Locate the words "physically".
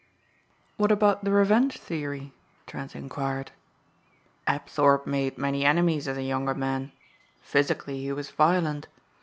7.43-7.99